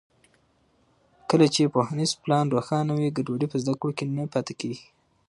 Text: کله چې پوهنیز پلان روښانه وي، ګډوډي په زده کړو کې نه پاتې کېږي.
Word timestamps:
کله 1.29 1.47
چې 1.53 1.71
پوهنیز 1.73 2.11
پلان 2.23 2.45
روښانه 2.55 2.91
وي، 2.97 3.09
ګډوډي 3.17 3.47
په 3.49 3.57
زده 3.63 3.73
کړو 3.79 3.91
کې 3.97 4.05
نه 4.15 4.23
پاتې 4.33 4.53
کېږي. 4.61 4.85